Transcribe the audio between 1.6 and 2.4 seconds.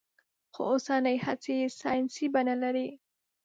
يې ساينسي